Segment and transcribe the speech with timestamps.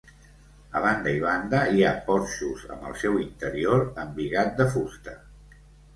[0.77, 5.19] A banda i banda hi ha porxos amb el seu interior embigat de fusta.